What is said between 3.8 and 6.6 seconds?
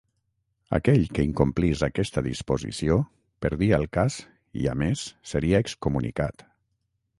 el cas i a més seria excomunicat.